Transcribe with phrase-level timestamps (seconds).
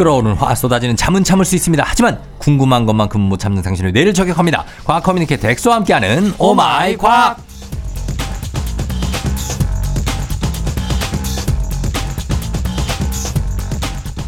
[0.00, 1.84] 끓어오르는 화 쏟아지는 잠은 참을 수 있습니다.
[1.86, 4.64] 하지만 궁금한 것만큼 못 참는 당신의 뇌를 저격합니다.
[4.82, 7.38] 과학 커뮤니케이터 엑소와 함께하는 오마이 과학.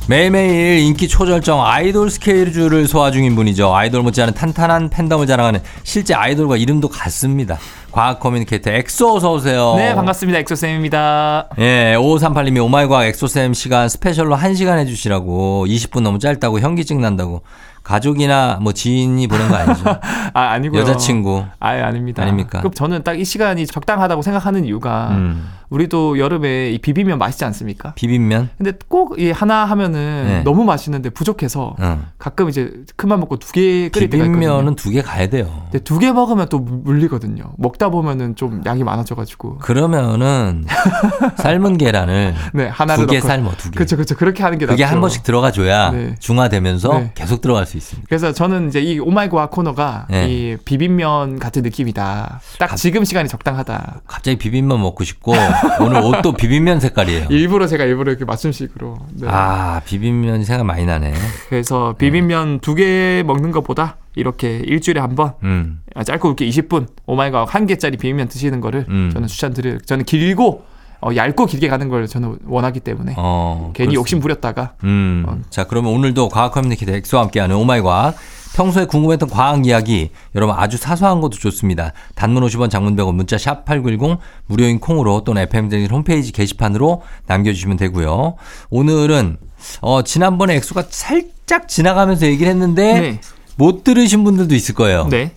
[0.09, 3.75] 매일매일 인기 초절정 아이돌 스케줄을 소화 중인 분이죠.
[3.75, 7.59] 아이돌 못지않은 탄탄한 팬덤을 자랑하는 실제 아이돌과 이름도 같습니다.
[7.93, 9.75] 과학 커뮤니케이터 엑소 어서 오세요.
[9.77, 10.39] 네, 반갑습니다.
[10.41, 11.51] 엑소 쌤입니다.
[11.59, 17.43] 예, 5538님이 오마이과학 엑소 쌤 시간 스페셜로 1시간 해 주시라고 20분 너무 짧다고 현기증 난다고
[17.83, 19.85] 가족이나 뭐 지인이 보낸 거 아니죠?
[20.35, 20.81] 아, 아니고요.
[20.83, 21.45] 여자친구.
[21.61, 22.23] 아예 아닙니다.
[22.23, 22.59] 아닙니까?
[22.61, 27.93] 그럼 저는 딱 이 시간이 적당하다고 생각하는 이유가 음, 우리도 여름에 이 비비면 맛있지 않습니까?
[27.95, 28.49] 비빔면?
[28.57, 30.43] 근데 꼭 이 하나 하면은 네.
[30.43, 32.07] 너무 맛있는데 부족해서 응.
[32.19, 34.41] 가끔 이제 큰맘 먹고 두 개 끓일 때가 있거든요.
[34.41, 35.67] 비빔면은 두 개 가야 돼요.
[35.71, 37.53] 근데 두 개 먹으면 또 물리거든요.
[37.59, 40.65] 먹다 보면은 좀 양이 많아져가지고 그러면은
[41.37, 43.77] 삶은 계란을 네 하나를 두개 넣고 삶어 두 개.
[43.77, 44.17] 그렇죠, 그렇죠.
[44.17, 44.95] 그렇게 하는 게 그게 낫죠.
[44.95, 46.15] 한 번씩 들어가줘야 네.
[46.19, 47.11] 중화되면서 네.
[47.15, 48.07] 계속 들어갈 수 있습니다.
[48.09, 50.29] 그래서 저는 이제 이 오마이 과학 코너가 네.
[50.29, 52.41] 이 비빔면 같은 느낌이다.
[52.59, 54.03] 딱 지금 시간이 적당하다.
[54.07, 55.35] 갑자기 비빔면 먹고 싶고
[55.81, 57.27] 오늘 옷도 비빔면 색깔이에요.
[57.31, 58.99] 일부러 제가 일부러 이렇게 맞춤식으로.
[59.15, 59.29] 네.
[59.31, 61.15] 아 비빔면이 생각 많이 나네.
[61.49, 65.81] 그래서 비빔면 두개 먹는 것보다 이렇게 일주일에 한번 음.
[66.05, 69.11] 짧고 굵게 20분 오마이 과학 한 개짜리 비빔면 드시는 거를 음.
[69.13, 69.79] 저는 추천드려요.
[69.81, 70.65] 저는 길고
[71.03, 73.95] 어, 얇고 길게 가는 걸 저는 원하기 때문에 어, 괜히 그렇습니다.
[73.99, 75.25] 욕심 부렸다가 음.
[75.27, 75.39] 어.
[75.51, 78.17] 자, 그러면 오늘도 과학 커뮤니케이터 엑소와 함께하는 오마이 과학.
[78.55, 81.93] 평소에 궁금했던 과학 이야기, 여러분 아주 사소한 것도 좋습니다.
[82.15, 88.35] 단문 50원, 장문 100원, 문자 샵 8910, 무료인 콩으로 또는 FM대행진 홈페이지 게시판으로 남겨주시면 되고요.
[88.69, 89.39] 오늘은,
[89.81, 93.21] 어, 지난번에 엑소가 살짝 지나가면서 얘기를 했는데, 네.
[93.57, 95.07] 못 들으신 분들도 있을 거예요.
[95.09, 95.33] 네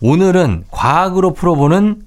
[0.00, 2.02] 오늘은 과학으로 풀어보는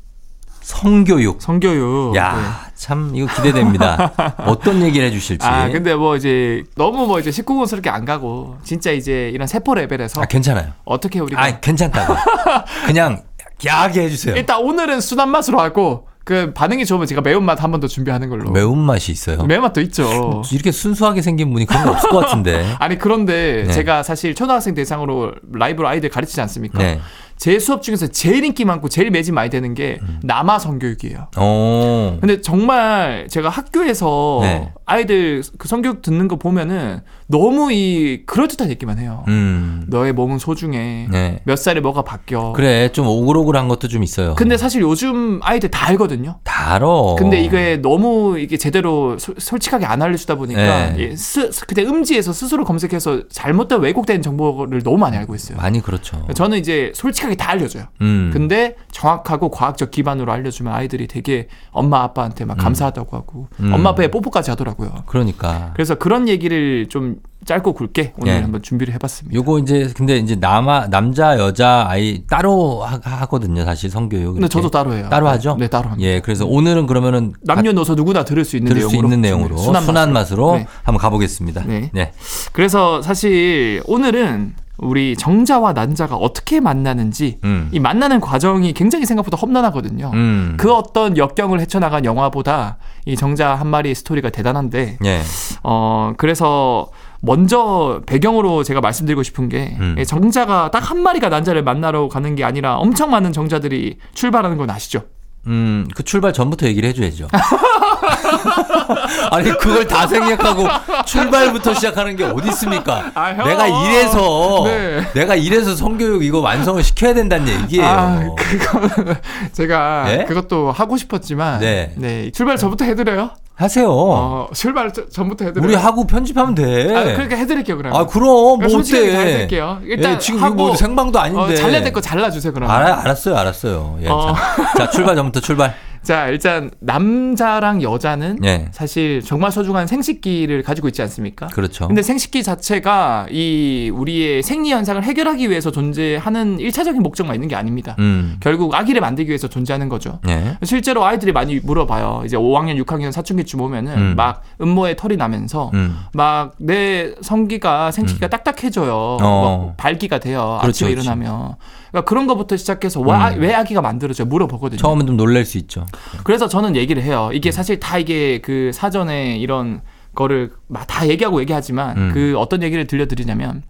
[0.62, 1.42] 성교육.
[1.42, 2.71] 성교육 야, 네.
[2.82, 4.12] 참, 이거 기대됩니다.
[4.48, 5.46] 어떤 얘기를 해주실지.
[5.46, 10.20] 아 근데 뭐 이제 너무 뭐 이제 19금스럽게 안 가고 진짜 이제 이런 세포 레벨에서
[10.20, 10.72] 아, 괜찮아요.
[10.84, 12.16] 어떻게 우리가 아, 괜찮다고.
[12.88, 13.22] 그냥
[13.64, 14.36] 야하게 해주세요.
[14.36, 18.50] 일단 오늘은 순한 맛으로 하고 그 반응이 좋으면 제가 매운맛 한 번 더 준비하는 걸로
[18.52, 19.44] 매운맛이 있어요.
[19.44, 22.66] 매운맛도 있죠 이렇게 순수하게 생긴 분이 그런 거 없을 것 같은데.
[22.80, 23.74] 아니 그런데 네.
[23.74, 26.80] 제가 사실 초등학생 대상으로 라이브로 아이들 가르치지 않습니까?
[26.80, 27.00] 네.
[27.38, 30.20] 제 수업 중에서 제일 인기 많고 제일 매진 많이 되는 게 음.
[30.24, 31.28] 남아 성교육이에요.
[31.38, 32.18] 어.
[32.20, 34.72] 근데 정말 제가 학교에서 네.
[34.86, 39.24] 아이들 그 성교육 듣는 거 보면은 너무 이 그럴듯한 얘기만 해요.
[39.28, 39.86] 음.
[39.88, 41.08] 너의 몸은 소중해.
[41.10, 41.40] 네.
[41.46, 42.54] 몇 살에 뭐가 바뀌어.
[42.54, 44.36] 그래, 좀 오글오글한 것도 좀 있어요.
[44.36, 46.40] 근데 사실 요즘 아이들 다 알거든요.
[46.62, 47.16] 다 알아.
[47.18, 50.62] 근데 이게 너무 이게 제대로 소- 솔직하게 안 알려주다 보니까
[50.92, 50.96] 네.
[51.00, 55.58] 예, 스, 그때 음지에서 스스로 검색해서 잘못된 왜곡된 정보를 너무 많이 알고 있어요.
[55.58, 56.26] 많이 그렇죠.
[56.36, 57.86] 저는 이제 솔직하게 다 알려줘요.
[58.02, 58.30] 음.
[58.32, 63.74] 근데 정확하고 과학적 기반으로 알려주면 아이들이 되게 엄마 아빠한테 막 감사하다고 하고 음.
[63.74, 65.04] 엄마 아빠에 뽀뽀까지 하더라고요.
[65.08, 65.72] 그러니까.
[65.74, 67.16] 그래서 그런 얘기를 좀
[67.46, 68.40] 짧고 굵게 오늘 예.
[68.42, 69.36] 한번 준비를 해봤습니다.
[69.36, 74.36] 요거 이제 근데 이제 남아 남자 여자 아이 따로 하, 거든요 사실 성교육.
[74.36, 74.48] 근데.
[74.48, 75.08] 저도 따로 해요.
[75.10, 75.56] 따로 하죠?
[75.60, 76.08] 네, 따로 합니다.
[76.08, 79.82] 예, 그래서 오늘은 그러면은 남녀노소 누구나 들을 수 있는 들을 수 내용으로 있는 내용으로 준비를-
[79.84, 80.68] 순한, 맛으로 네.
[80.84, 81.64] 한번 가보겠습니다.
[81.66, 81.90] 네.
[81.94, 82.12] 네.
[82.54, 87.70] 그래서 사실 오늘은 우리 정자와 난자가 어떻게 만나는지 음.
[87.72, 90.10] 이 만나는 과정이 굉장히 생각보다 험난하거든요.
[90.14, 90.56] 음.
[90.58, 95.22] 그 어떤 역경을 헤쳐나간 영화보다 이 정자 한 마리의 스토리가 대단한데 예.
[95.64, 96.88] 어 그래서
[97.22, 99.96] 먼저 배경으로 제가 말씀드리고 싶은 게 음.
[99.98, 104.70] 이 정자가 딱 한 마리가 난자를 만나러 가는 게 아니라 엄청 많은 정자들이 출발하는 건
[104.70, 105.04] 아시죠?
[105.48, 107.28] 음, 그 출발 전부터 얘기를 해줘야죠.
[109.32, 110.68] 아니, 그걸 다 생략하고
[111.06, 113.12] 출발부터 시작하는 게 어디 있습니까?
[113.14, 113.48] 아, 형.
[113.48, 115.02] 내가 이래서, 네.
[115.14, 117.86] 내가 이래서 성교육 이거 완성을 시켜야 된다는 얘기예요.
[117.88, 118.82] 아, 그거
[119.54, 120.26] 제가 네?
[120.26, 121.94] 그것도 하고 싶었지만 네.
[121.96, 122.32] 네.
[122.32, 123.32] 출발 전부터 해드려요.
[123.56, 123.88] 하세요.
[123.92, 125.68] 어, 출발 저- 전부터 해드려요.
[125.68, 126.96] 우리 하고 편집하면 돼.
[126.96, 128.00] 아, 그러니까 해드릴게요 그러면.
[128.00, 129.16] 아, 그럼, 뭐 어때.
[129.16, 129.80] 해드릴게요.
[129.84, 131.40] 일단 예, 지금 하고 뭐 생방도 아닌데.
[131.42, 132.54] 어, 잘라야 될 거 잘라주세요.
[132.58, 134.00] 알아, 알았어요, 알았어요.
[134.02, 134.34] 예, 어.
[134.34, 135.76] 자, 자, 출발 전부터 출발.
[136.04, 138.70] 자, 일단 남자랑 여자는 예.
[138.72, 141.48] 사실 정말 소중한 생식기를 가지고 있지 않습니까?
[141.48, 141.88] 그렇죠.
[141.88, 147.96] 근데 생식기 자체가 이 우리의 생리 현상을 해결하기 위해서 존재하는 일차적인 목적만 있는 게 아닙니다.
[148.00, 148.38] 음.
[148.40, 150.20] 결국 아기를 만들기 위해서 존재하는 거죠.
[150.28, 150.58] 예.
[150.64, 152.24] 실제로 아이들이 많이 물어봐요.
[152.26, 154.14] 이제 5학년, 6학년 사춘기쯤 오면은 음.
[154.16, 155.98] 막 음모에 털이 나면서 음.
[156.14, 159.18] 막내 성기가 생식기가 딱딱해져요.
[159.22, 159.66] 어.
[159.68, 160.58] 막 발기가 돼요.
[160.62, 161.04] 그렇죠, 아침에 그렇죠.
[161.04, 161.52] 일어나면.
[161.52, 163.40] 그 러니까 그런 것부터 시작해서 와- 음.
[163.42, 164.78] 왜 아기가 만들어져 물어보거든요.
[164.80, 165.86] 처음엔 좀 놀랄 수 있죠.
[166.24, 167.28] 그래서 저는 얘기를 해요.
[167.32, 167.36] 음.
[167.36, 169.82] 이게 사실 다 이게 그 사전에 이런
[170.16, 172.12] 거를 막 다 얘기하고 얘기하지만 음.
[172.14, 173.64] 그 어떤 얘기를 들려드리냐면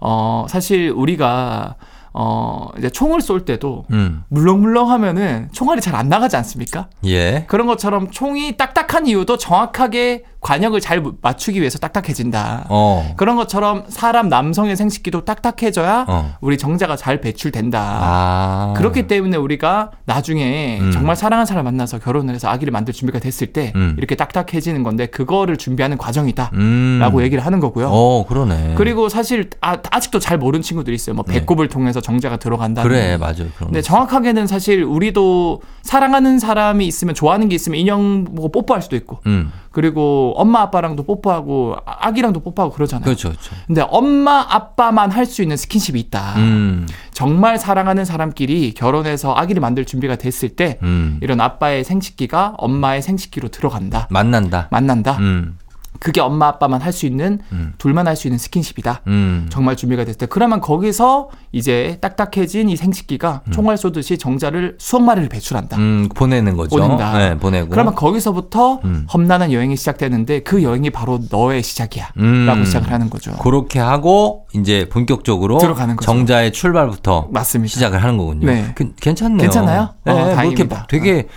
[0.00, 1.76] 어 사실 우리가
[2.18, 4.22] 어 이제 총을 쏠 때도 음.
[4.28, 6.88] 물렁물렁 하면은 총알이 잘 안 나가지 않습니까?
[7.04, 7.44] 예.
[7.46, 12.66] 그런 것처럼 총이 딱딱한 이유도 정확하게 관역을 잘 맞추기 위해서 딱딱해진다.
[12.68, 13.14] 어.
[13.16, 16.36] 그런 것처럼 사람 남성의 생식기도 딱딱해져야 어.
[16.40, 17.80] 우리 정자가 잘 배출된다.
[17.80, 18.74] 아.
[18.76, 20.92] 그렇기 때문에 우리가 나중에 음.
[20.92, 23.96] 정말 사랑하는 사람 만나서 결혼을 해서 아기를 만들 준비가 됐을 때 음.
[23.98, 26.52] 이렇게 딱딱해지는 건데 그거를 준비하는 과정이다.
[26.54, 26.98] 음.
[27.00, 27.88] 라고 얘기를 하는 거고요.
[27.90, 28.74] 어, 그러네.
[28.76, 31.16] 그리고 사실 아, 아직도 잘 모르는 친구들이 있어요.
[31.16, 31.40] 뭐 네.
[31.40, 32.84] 배꼽을 통해서 정자가 들어간다.
[32.84, 33.48] 그래, 맞아요.
[33.56, 33.82] 그런 근데 거.
[33.82, 39.50] 정확하게는 사실 우리도 사랑하는 사람이 있으면 좋아하는 게 있으면 인형 보고 뽀뽀할 수도 있고 음.
[39.76, 43.04] 그리고 엄마 아빠랑도 뽀뽀하고 아- 아기랑도 뽀뽀하고 그러잖아요.
[43.04, 43.54] 그렇죠, 그렇죠.
[43.66, 46.34] 근데 엄마 아빠만 할 수 있는 스킨십이 있다.
[46.36, 46.86] 음.
[47.12, 51.18] 정말 사랑하는 사람끼리 결혼해서 아기를 만들 준비가 됐을 때 음.
[51.20, 54.06] 이런 아빠의 생식기가 엄마의 생식기로 들어간다.
[54.10, 54.68] 만난다.
[54.70, 55.18] 만난다.
[55.18, 55.58] 음.
[56.00, 57.74] 그게 엄마 아빠만 할 수 있는 음.
[57.78, 59.02] 둘만 할 수 있는 스킨십이다.
[59.08, 59.46] 음.
[59.50, 65.28] 정말 준비가 됐을 때 그러면 거기서 이제 딱딱해진 이 생식기가 총알 쏘듯이 정자를 수억 마리를
[65.28, 65.76] 배출한다.
[65.76, 66.76] 음, 보내는 거죠.
[66.76, 67.18] 보낸다.
[67.18, 67.68] 네, 보내고.
[67.70, 69.06] 그러면 거기서부터 음.
[69.12, 72.12] 험난한 여행이 시작되는데 그 여행이 바로 너의 시작이야.
[72.18, 72.46] 음.
[72.46, 73.32] 라고 시작을 하는 거죠.
[73.36, 76.06] 그렇게 하고 이제 본격적으로 들어가는 거죠.
[76.06, 77.72] 정자의 출발부터 맞습니다.
[77.72, 78.46] 시작을 하는 거군요.
[78.46, 78.72] 네.
[78.74, 79.38] 그- 괜찮네요.
[79.38, 79.90] 괜찮아요?
[80.04, 80.86] 네, 어, 뭐 다행입니다.
[80.88, 81.28] 되게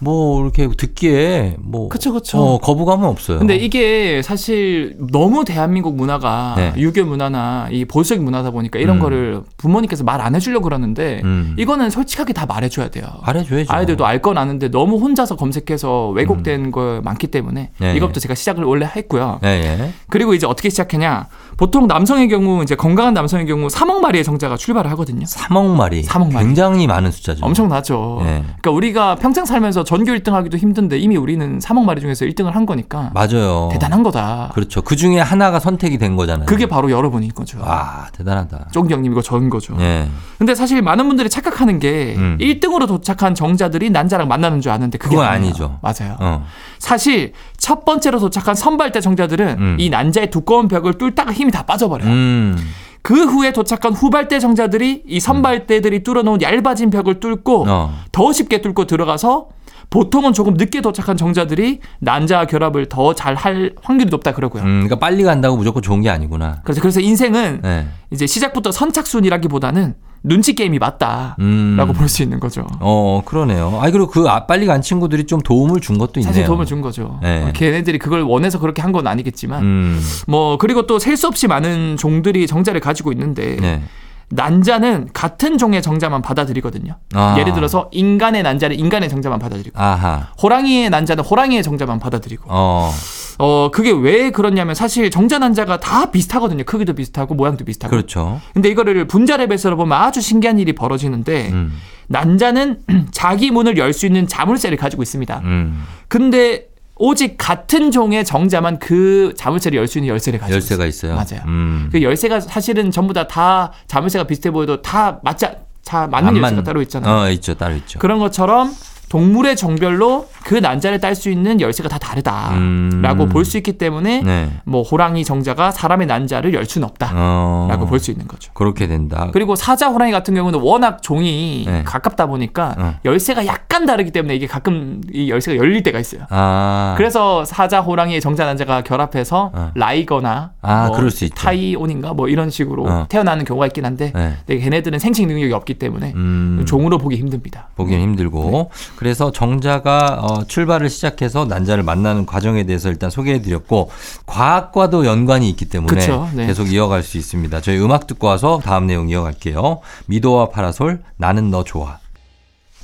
[0.00, 2.38] 뭐 이렇게 듣기에 뭐 그쵸, 그쵸.
[2.38, 3.38] 어, 거부감은 없어요.
[3.38, 6.72] 근데 이게 사실 너무 대한민국 문화가 네.
[6.76, 9.00] 유교 문화나 이 보수적 문화다 보니까 이런 음.
[9.00, 11.54] 거를 부모님께서 말 안 해주려고 그러는데 음.
[11.58, 13.06] 이거는 솔직하게 다 말해줘야 돼요.
[13.24, 13.72] 말해줘야죠.
[13.72, 17.94] 아이들도 알 건 아는데 너무 혼자서 검색해서 왜곡된 거 많기 때문에 네.
[17.96, 19.38] 이것도 제가 시작을 원래 했고요.
[19.44, 19.92] 예, 예.
[20.10, 21.28] 그리고 이제 어떻게 시작했냐?
[21.56, 25.24] 보통 남성의 경우 이제 건강한 남성의 경우 3억 마리의 정자가 출발을 하거든요.
[25.24, 26.02] 3억 마리.
[26.02, 26.46] 3억 마리.
[26.46, 27.44] 굉장히 많은 숫자죠.
[27.46, 28.18] 엄청나죠.
[28.24, 28.42] 네.
[28.60, 32.66] 그러니까 우리가 평생 살면서 전교 1등 하기도 힘든데 이미 우리는 3억 마리 중에서 1등을 한
[32.66, 33.70] 거니까 맞아요.
[33.72, 34.50] 대단한 거다.
[34.52, 34.82] 그렇죠.
[34.82, 36.44] 그 중에 하나가 선택이 된 거잖아요.
[36.44, 37.58] 그게 바로 여러분인 거죠.
[37.62, 38.68] 와, 대단하다.
[38.70, 39.74] 쫑디 형님 이거 전 거죠.
[39.80, 40.06] 예.
[40.36, 42.36] 근데 사실 많은 분들이 착각하는 게 음.
[42.38, 45.26] 1등으로 도착한 정자들이 난자랑 만나는 줄 아는데 그게 그건.
[45.26, 45.78] 아니죠.
[45.80, 46.18] 맞아요.
[46.20, 46.44] 어.
[46.78, 49.76] 사실 첫 번째로 도착한 선발대 정자들은 음.
[49.80, 52.10] 이 난자의 두꺼운 벽을 뚫다가 힘이 다 빠져버려요.
[52.10, 52.58] 음.
[53.00, 57.94] 그 후에 도착한 후발대 정자들이 이 선발대들이 뚫어놓은 얇아진 벽을 뚫고 어.
[58.12, 59.48] 더 쉽게 뚫고 들어가서
[59.90, 64.62] 보통은 조금 늦게 도착한 정자들이 난자와 결합을 더 잘 할 확률이 높다 그러고요.
[64.62, 66.60] 음, 그러니까 빨리 간다고 무조건 좋은 게 아니구나.
[66.64, 67.86] 그래서 그래서 인생은 예.
[68.10, 69.94] 이제 시작부터 선착순이라기보다는
[70.24, 71.92] 눈치 게임이 맞다라고 음.
[71.96, 72.66] 볼수 있는 거죠.
[72.80, 73.78] 어, 그러네요.
[73.80, 76.32] 아, 그리고 그 아- 빨리 간 친구들이 좀 도움을 준 것도 있네요.
[76.32, 77.20] 사실 도움을 준 거죠.
[77.22, 77.44] 네.
[77.44, 80.00] 어, 걔네들이 그걸 원해서 그렇게 한 건 아니겠지만 음.
[80.26, 83.82] 뭐 그리고 또 셀 수 없이 많은 종들이 정자를 가지고 있는데 네.
[84.30, 86.96] 난자는 같은 종의 정자만 받아들이거든요.
[87.14, 87.36] 아.
[87.38, 90.28] 예를 들어서 인간의 난자는 인간의 정자만 받아들이고 아하.
[90.42, 92.92] 호랑이의 난자는 호랑이의 정자만 받아들이고 어.
[93.38, 96.64] 어 그게 왜 그러냐면 사실 정자 난자가 다 비슷하거든요.
[96.64, 97.90] 크기도 비슷하고 모양도 비슷하고.
[97.90, 98.40] 그렇죠.
[98.52, 101.72] 근데 이거를 분자랩에서 보면 아주 신기한 일이 벌어지는데 음.
[102.08, 102.80] 난자는
[103.12, 105.40] 자기 문을 열 수 있는 자물쇠를 가지고 있습니다.
[105.44, 105.84] 음.
[106.08, 106.67] 근데
[106.98, 111.14] 오직 같은 종의 정자만 그 자물쇠를 열 수 있는 열쇠를 가지고 열쇠가 있어요.
[111.14, 111.42] 맞아요.
[111.46, 111.88] 음.
[111.92, 116.36] 그 열쇠가 사실은 전부 다 다 자물쇠가 비슷해 보여도 다 맞지 않- 자 맞는 안
[116.36, 117.14] 열쇠가 맞- 따로 있잖아요.
[117.14, 117.54] 어, 있죠.
[117.54, 117.98] 따로 있죠.
[117.98, 118.72] 그런 것처럼
[119.08, 123.28] 동물의 정별로 그 난자를 딸 수 있는 열쇠가 다 다르다라고 음.
[123.30, 124.50] 볼수 있기 때문에 네.
[124.64, 127.86] 뭐 호랑이 정자가 사람의 난자를 열 수는 없다라고 어.
[127.86, 128.52] 볼수 있는 거죠.
[128.54, 129.30] 그렇게 된다.
[129.32, 131.82] 그리고 사자 호랑이 같은 경우는 워낙 종이 네.
[131.84, 132.94] 가깝다 보니까 어.
[133.04, 136.22] 열쇠가 약간 다르기 때문에 이게 가끔 이 열쇠가 열릴 때가 있어요.
[136.30, 136.94] 아.
[136.96, 139.70] 그래서 사자 호랑이의 정자 난자가 결합해서 어.
[139.74, 141.34] 라이거나 아, 뭐 그럴 수 있죠.
[141.34, 143.06] 타이온인가 뭐 이런 식으로 어.
[143.08, 144.34] 태어나는 경우가 있긴 한데 네.
[144.46, 146.64] 근데 걔네들은 생식 능력이 없기 때문에 음.
[146.66, 147.68] 종으로 보기 힘듭니다.
[147.76, 148.88] 보기는 힘들고 네.
[148.98, 153.92] 그래서 정자가 어, 출발을 시작해서 난자를 만나는 과정에 대해서 일단 소개해드렸고
[154.26, 156.48] 과학과도 연관이 있기 때문에 그쵸, 네.
[156.48, 157.60] 계속 이어갈 수 있습니다.
[157.60, 159.82] 저희 음악 듣고 와서 다음 내용 이어갈게요.
[160.06, 161.98] 미도와 파라솔 나는 너 좋아.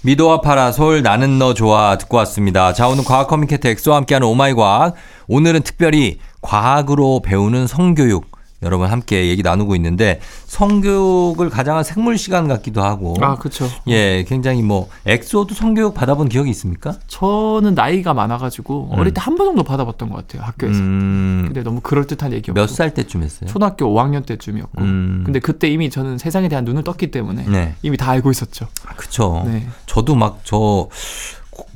[0.02, 2.72] 미도와 파라솔 나는 너 좋아 듣고 왔습니다.
[2.74, 4.94] 자 오늘 과학 커뮤니케이터 엑소와 함께하는 오마이 과학
[5.26, 12.82] 오늘은 특별히 과학으로 배우는 성교육 여러분 함께 얘기 나누고 있는데 성교육을 가장한 생물 시간 같기도
[12.82, 13.68] 하고 아, 그렇죠.
[13.88, 16.94] 예, 굉장히 뭐 엑소도 성교육 받아본 기억이 있습니까?
[17.08, 18.98] 저는 나이가 많아가지고 음.
[18.98, 20.78] 어릴 때 한 번 정도 받아봤던 것 같아요 학교에서.
[20.78, 22.58] 음, 근데 너무 그럴 듯한 얘기였고.
[22.58, 23.50] 몇 살 때쯤 했어요?
[23.50, 24.80] 초등학교 5학년 때쯤이었고.
[24.82, 25.22] 음.
[25.24, 28.66] 근데 그때 이미 저는 세상에 대한 눈을 떴기 때문에 네, 이미 다 알고 있었죠.
[28.96, 29.42] 그쵸.
[29.46, 29.66] 네.
[29.86, 30.88] 저도 막 저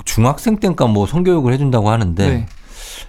[0.05, 2.45] 중학생 때인가 뭐 성교육을 해준다고 하는데 네.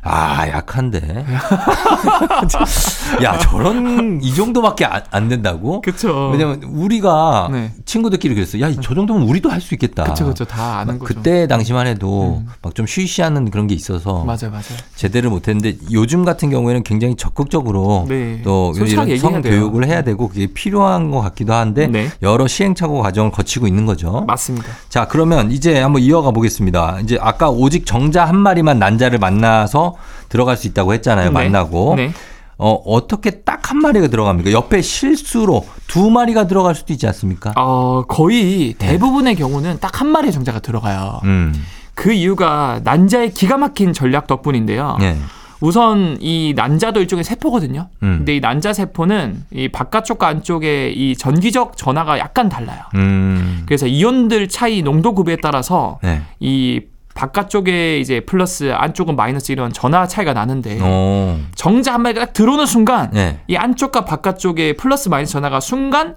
[0.03, 1.25] 아 약한데.
[3.23, 5.81] 야 저런 이 정도밖에 안, 안 된다고?
[5.81, 6.31] 그쵸.
[6.33, 7.73] 왜냐면 우리가 네.
[7.85, 8.61] 친구들끼리 그랬어.
[8.61, 10.05] 야, 저 정도면 우리도 할 수 있겠다.
[10.05, 10.47] 그쵸, 그쵸.
[10.47, 11.15] 다 아는 거죠.
[11.15, 12.49] 그때 당시만 해도 음.
[12.63, 14.63] 막좀 쉬쉬하는 그런 게 있어서 맞아요, 맞아요.
[14.97, 18.41] 제대로 못했는데 요즘 같은 경우에는 굉장히 적극적으로 네.
[18.43, 19.19] 또 이런.
[19.19, 22.09] 성교육을 해야 되고 그게 필요한 것 같기도 한데 네.
[22.23, 24.25] 여러 시행착오 과정을 거치고 있는 거죠.
[24.27, 24.69] 맞습니다.
[24.89, 27.01] 자, 그러면 이제 한번 이어가 보겠습니다.
[27.03, 29.90] 이제 아까 오직 정자 한 마리만 난자를 만나서
[30.31, 31.27] 들어갈 수 있다고 했잖아요.
[31.27, 31.31] 네.
[31.33, 31.95] 만나고.
[31.97, 32.13] 네.
[32.57, 34.51] 어, 어떻게 딱 한 마리가 들어갑니까?
[34.51, 37.53] 옆에 실수로 두 마리가 들어갈 수도 있지 않습니까?
[37.57, 41.21] 어, 거의 대부분의 경우는 딱 한 마리의 정자가 들어가요.
[41.23, 41.55] 음.
[41.95, 44.99] 그 이유가 난자의 기가 막힌 전략 덕분인데요.
[45.03, 45.17] 예.
[45.61, 47.89] 우선 이 난자도 일종의 세포거든요.
[48.03, 48.17] 음.
[48.19, 52.81] 근데 이 난자 세포는 이 바깥쪽과 안쪽의 이 전기적 전하가 약간 달라요.
[52.97, 53.63] 음.
[53.67, 56.23] 그래서 이온들 차이 농도 구비에 따라서 네.
[56.41, 56.81] 이
[57.15, 61.37] 바깥쪽에 이제 플러스 안쪽은 마이너스 이런 전하 차이가 나는데 오.
[61.55, 63.41] 정자 한 마리가 딱 들어오는 순간 네.
[63.49, 66.17] 이 안쪽과 바깥쪽에 플러스 마이너스 전하가 순간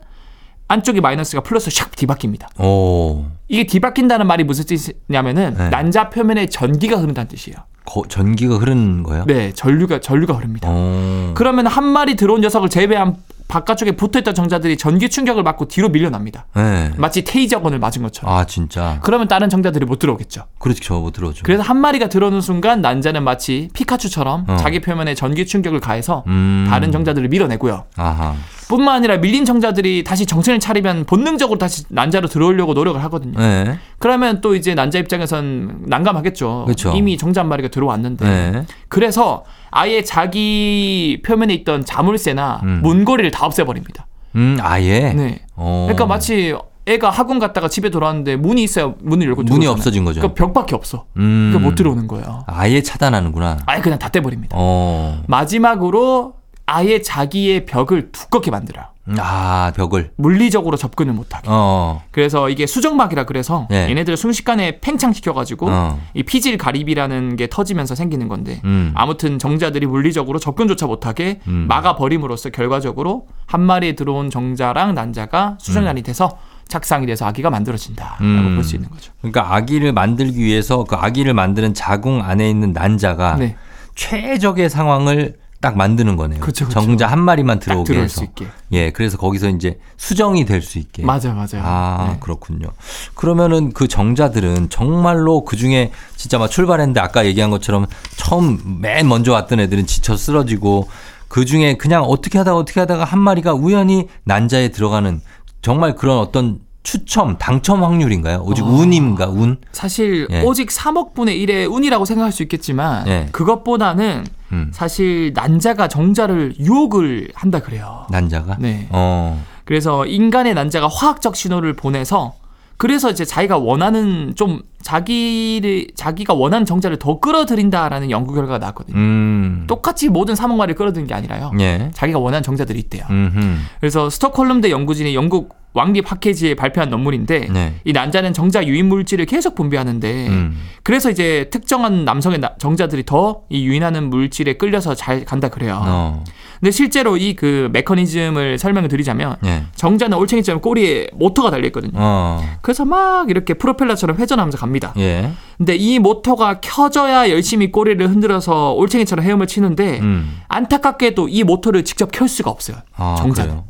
[0.68, 2.60] 안쪽이 마이너스가 플러스 샥 뒤바뀝니다.
[2.60, 3.26] 오.
[3.48, 5.70] 이게 뒤바뀐다는 말이 무슨 뜻이냐면은 네.
[5.70, 7.58] 난자 표면에 전기가 흐른다는 뜻이에요.
[7.86, 9.26] 거, 전기가 흐르는 거예요?
[9.28, 10.70] 네, 전류가 전류가 흐릅니다.
[10.70, 11.34] 오.
[11.36, 16.46] 그러면 한 마리 들어온 녀석을 제외한 바깥쪽에 붙어있던 정자들이 전기 충격을 받고 뒤로 밀려납니다.
[16.56, 16.92] 네.
[16.98, 18.34] 마치 테이저건을 맞은 것처럼.
[18.36, 19.00] 아, 진짜.
[19.04, 20.46] 그러면 다른 정자들이 못 들어오겠죠.
[20.60, 21.44] 그렇지, 저못 들어오죠.
[21.44, 24.58] 그래서 한 마리가 들어오는 순간 난자는 마치 피카츄처럼 어.
[24.58, 26.68] 자기 표면에 전기 충격을 가해서 음.
[26.70, 27.86] 다른 정자들을 밀어내고요.
[27.96, 28.36] 아하.
[28.68, 33.40] 뿐만 아니라 밀린 정자들이 다시 정신을 차리면 본능적으로 다시 난자로 들어오려고 노력을 하거든요.
[33.40, 33.80] 네.
[34.00, 36.66] 그러면 또 이제 난자 입장에선 난감하겠죠.
[36.68, 36.94] 그쵸.
[36.96, 38.26] 이미 정자 한 마리가 들어왔는데.
[38.26, 38.66] 네.
[38.88, 42.80] 그래서 아예 자기 표면에 있던 자물쇠나 음.
[42.84, 44.08] 문고리를 다 없애버립니다.
[44.36, 45.14] 음, 아예?
[45.14, 45.42] 네.
[45.56, 45.86] 어.
[45.88, 46.56] 그러니까 마치
[46.86, 49.72] 애가 학원 갔다가 집에 돌아왔는데 문이 있어야 문을 열고 문이 들어오잖아요.
[49.72, 50.20] 없어진 거죠.
[50.20, 51.06] 그러니까 벽밖에 없어.
[51.18, 51.52] 음.
[51.52, 52.44] 그러니까 못 들어오는 거예요.
[52.46, 53.60] 아예 차단하는구나.
[53.66, 54.56] 아예 그냥 다 떼버립니다.
[54.60, 55.22] 어.
[55.28, 56.34] 마지막으로
[56.66, 58.86] 아예 자기의 벽을 두껍게 만들어요.
[59.18, 60.12] 아, 벽을.
[60.16, 61.48] 물리적으로 접근을 못하게.
[61.50, 62.02] 어.
[62.12, 63.90] 그래서 이게 수정막이라 그래서 네.
[63.90, 66.00] 얘네들을 순식간에 팽창 시켜가지고 어.
[66.14, 68.94] 이 피질 가립이라는 게 터지면서 생기는 건데 음.
[68.96, 71.66] 아무튼 정자들이 물리적으로 접근조차 못하게 음.
[71.68, 76.38] 막아 버림으로써 결과적으로 한 마리에 들어온 정자랑 난자가 수정란이 돼서
[76.70, 78.56] 착상이 돼서 아기가 만들어진다라고 음.
[78.56, 79.12] 볼수 있는 거죠.
[79.20, 83.58] 그러니까 아기를 만들기 위해서 그 아기를 만드는 자궁 안에 있는 난자가 네,
[83.96, 86.42] 최적의 상황을 딱 만드는 거네요.
[86.42, 86.82] 그쵸, 그쵸.
[86.82, 88.16] 정자 한 마리만 딱 들어오게 들어올 해서.
[88.20, 88.48] 수 있게.
[88.74, 91.04] 예, 그래서 거기서 이제 수정이 될 수 있게.
[91.04, 91.62] 맞아요, 맞아요.
[91.64, 92.18] 아, 네.
[92.20, 92.68] 그렇군요.
[93.16, 97.86] 그러면은 그 정자들은 정말로 그 중에 진짜 막 출발했는데 아까 얘기한 것처럼
[98.18, 100.90] 처음 맨 먼저 왔던 애들은 지쳐 쓰러지고
[101.30, 105.22] 그 중에 그냥 어떻게 하다가 어떻게 하다가 한 마리가 우연히 난자에 들어가는
[105.62, 108.44] 정말 그런 어떤 추첨, 당첨 확률인가요?
[108.46, 108.68] 오직 아.
[108.68, 109.58] 운인가, 운?
[109.72, 110.42] 사실 예.
[110.42, 113.30] 오직 3억 분의 1의 운이라고 생각할 수 있겠지만 예.
[113.32, 114.70] 그것보다는 음.
[114.72, 118.06] 사실 난자가 정자를 유혹을 한다 그래요.
[118.12, 118.58] 난자가?
[118.60, 118.88] 네.
[118.92, 119.44] 어.
[119.66, 122.36] 그래서 인간의 난자가 화학적 신호를 보내서
[122.78, 128.98] 그래서 이제 자기가 원하는 좀 자기를 자기가 원하는 정자를 더 끌어들인다라는 연구 결과가 나왔거든요.
[128.98, 129.64] 음.
[129.68, 131.52] 똑같이 모든 사목마를 끌어들이는 게 아니라요.
[131.60, 131.92] 예.
[131.94, 133.06] 자기가 원하는 정자들이 있대요.
[133.10, 133.58] 음흠.
[133.80, 137.74] 그래서 스톡홀름대 연구진이 영국 왕립 학회지에 발표한 논문인데 네.
[137.84, 140.58] 이 난자는 정자 유인 물질을 계속 분비하는데 음.
[140.84, 145.80] 그래서 이제 특정한 남성의 나- 정자들이 더 이 유인하는 물질에 끌려서 잘 간다 그래요.
[145.84, 146.24] 어.
[146.60, 149.64] 근데 실제로 이 그 메커니즘을 설명을 드리자면 예.
[149.76, 151.92] 정자는 올챙이처럼 꼬리에 모터가 달려 있거든요.
[151.96, 152.42] 어.
[152.62, 154.94] 그래서 막 이렇게 프로펠러처럼 회전하면서 갑니다.
[154.98, 155.32] 예.
[155.58, 160.42] 근데 이 모터가 켜져야 열심히 꼬리를 흔들어서 올챙이처럼 헤엄을 치는데 음.
[160.48, 162.78] 안타깝게도 이 모터를 직접 켤 수가 없어요.
[162.96, 163.62] 아, 정자는.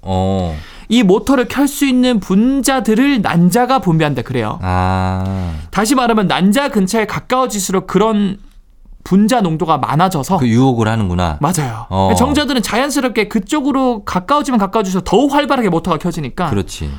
[0.90, 4.60] 이 모터를 켤 수 있는 분자들을 난자가 분비한다 그래요.
[4.62, 5.54] 아.
[5.72, 8.38] 다시 말하면 난자 근처에 가까워질수록 그런
[9.04, 11.38] 분자 농도가 많아져서 그 유혹을 하는구나.
[11.42, 11.86] 맞아요.
[11.90, 12.13] 어.
[12.18, 16.90] 정자들은 자연스럽게 그쪽으로 가까워지면 가까워질수록 더욱 활발하게 모터가 켜지니까 그렇지.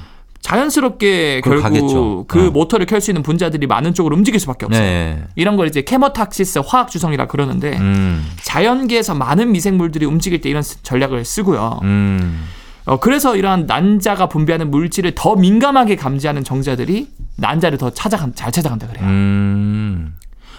[0.42, 2.26] 자연스럽게 결국 가겠죠.
[2.28, 2.50] 그 어.
[2.50, 4.82] 모터를 켤 수 있는 분자들이 많은 쪽으로 움직일 수밖에 없어요.
[4.82, 5.22] 네.
[5.36, 8.24] 이런 걸 이제 chemotaxis 화학 주성이라 그러는데 음.
[8.42, 11.80] 자연계에서 많은 미생물들이 움직일 때 이런 스- 전략을 쓰고요.
[11.82, 12.44] 음.
[12.86, 18.86] 어, 그래서 이러한 난자가 분비하는 물질을 더 민감하게 감지하는 정자들이 난자를 더 찾아간 잘 찾아간다
[18.86, 19.04] 그래요.
[19.06, 20.14] 음.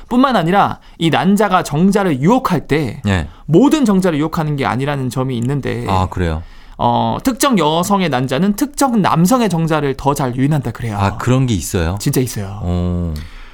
[0.09, 3.27] 뿐만 아니라 이 난자가 정자를 유혹할 때 예.
[3.45, 6.43] 모든 정자를 유혹하는 게 아니라는 점이 있는데 아, 그래요.
[6.77, 10.97] 어, 특정 여성의 난자는 특정 남성의 정자를 더 잘 유인한다 그래요.
[10.99, 11.97] 아, 그런 게 있어요.
[11.99, 12.59] 진짜 있어요.
[12.61, 13.13] 어.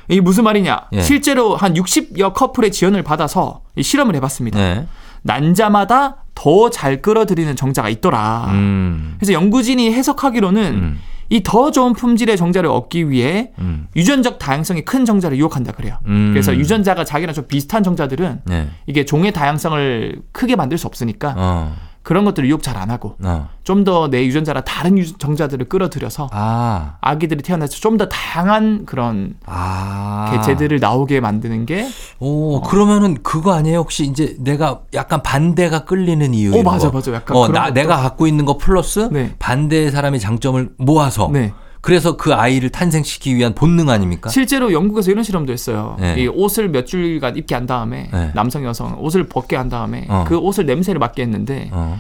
[0.10, 0.88] 이게 무슨 말이냐?
[0.94, 1.02] 예.
[1.02, 4.60] 실제로 한 60여 커플의 지원을 받아서 이 실험을 해봤습니다.
[4.60, 4.88] 네.
[5.22, 8.48] 난자마다 더 잘 끌어들이는 정자가 있더라.
[8.54, 9.16] 음.
[9.20, 11.00] 그래서 연구진이 해석하기로는 음.
[11.30, 13.88] 이더 좋은 품질의 정자를 얻기 위해 음.
[13.96, 15.98] 유전적 다양성이 큰 정자를 유혹한다 그래요.
[16.08, 16.32] 음.
[16.34, 18.68] 그래서 유전자가 자기랑 좀 비슷한 정자들은 네.
[18.88, 21.76] 이게 종의 다양성을 크게 만들 수 없으니까 어.
[22.04, 23.48] 그런 것들을 유혹 잘 안 하고 어.
[23.64, 26.96] 좀더 내 유전자랑 다른 유- 정자들을 끌어들여서 아.
[27.02, 30.32] 아기들이 태어나서 좀 더 다양한 그런 아.
[30.34, 31.88] 개체들을 나오게 만드는 게
[32.20, 33.80] 오, 그러면은 그거 아니에요?
[33.80, 36.50] 혹시 이제 내가 약간 반대가 끌리는 이유?
[36.52, 36.98] 오, 이런 맞아, 거?
[36.98, 37.14] 맞아.
[37.14, 39.36] 약간 어, 나, 것도- 내가 갖고 있는 거 플러스 네.
[39.38, 41.30] 반대의 사람의 장점을 모아서.
[41.32, 41.54] 네.
[41.82, 44.30] 그래서 그 아이를 탄생시키기 위한 본능 아닙니까?
[44.30, 45.98] 실제로 영국에서 이런 실험도 했어요.
[46.00, 46.16] 네.
[46.20, 48.32] 이 옷을 몇 줄간 입게 한 다음에 네.
[48.36, 50.24] 남성 여성 옷을 벗게 한 다음에 어.
[50.28, 52.00] 그 옷을 냄새를 맡게 했는데 어.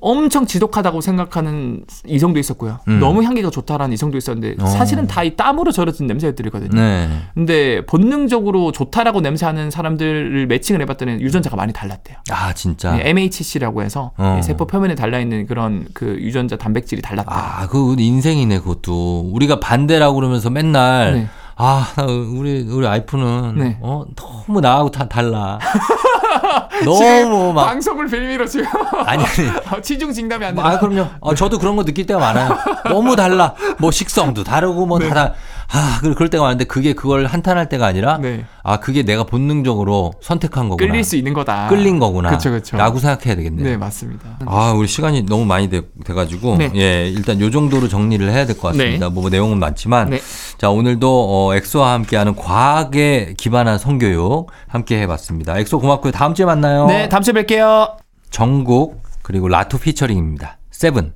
[0.00, 2.78] 엄청 지독하다고 생각하는 이성도 있었고요.
[2.88, 3.00] 음.
[3.00, 4.66] 너무 향기가 좋다라는 이성도 있었는데 어.
[4.66, 6.80] 사실은 다 이 땀으로 절여진 냄새들이거든요.
[6.80, 7.08] 네.
[7.34, 12.16] 근데 본능적으로 좋다라고 냄새하는 사람들을 매칭을 해봤더니 유전자가 많이 달랐대요.
[12.30, 12.92] 아, 진짜.
[12.96, 14.36] 네, MHC라고 해서 어.
[14.38, 17.30] 이 세포 표면에 달려 있는 그런 그 유전자 단백질이 달랐다.
[17.30, 19.30] 아, 그 인생이네, 그것도.
[19.32, 21.28] 우리가 반대라고 그러면서 맨날 네.
[21.62, 23.76] 아, 나 우리 우리 아이프는 네.
[23.82, 25.58] 어, 너무 나하고 다 달라.
[26.86, 28.66] 너무 막 방송을 빌미로 지금
[29.04, 29.82] 아니 아니.
[29.82, 31.06] 치중 진담이 아니라 아, 그럼요.
[31.20, 32.56] 어, 저도 그런 거 느낄 때가 많아요.
[32.88, 33.54] 너무 달라.
[33.78, 35.34] 뭐 식성도 다르고 뭐다 다.
[35.72, 38.44] 아, 그- 그럴 때가 많은데 그게 그걸 한탄할 때가 아니라 네.
[38.64, 40.86] 아, 그게 내가 본능적으로 선택한 거구나.
[40.90, 41.68] 끌릴 수 있는 거다.
[41.68, 42.28] 끌린 거구나.
[42.30, 42.76] 그렇죠, 그렇죠.
[42.76, 43.64] 라고 생각해야 되겠네요.
[43.64, 44.38] 네, 맞습니다.
[44.46, 46.72] 아, 우리 시간이 너무 많이 돼, 돼가지고, 네.
[46.74, 49.08] 예, 일단 요 정도로 정리를 해야 될 것 같습니다.
[49.10, 50.20] 뭐, 뭐 내용은 많지만, 네.
[50.58, 55.56] 자, 오늘도, 어, 엑소와 함께하는 과학에 기반한 성교육 함께 해 봤습니다.
[55.58, 56.12] 엑소 고맙고요.
[56.12, 56.86] 다음 주에 만나요.
[56.86, 57.96] 네, 다음 주에 뵐게요.
[58.30, 60.58] 정국, 그리고 라토 피처링입니다.
[60.70, 61.12] Seven.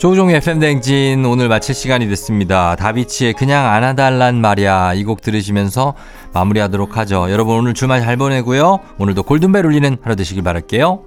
[0.00, 2.74] 조우종의 FM대행진 오늘 마칠 시간이 됐습니다.
[2.74, 5.92] 다비치의 그냥 안아달란 말이야 이 곡 들으시면서
[6.32, 7.30] 마무리하도록 하죠.
[7.30, 8.80] 여러분 오늘 주말 잘 보내고요.
[8.98, 11.02] 오늘도 골든벨 울리는 하루 되시길 바랄게요.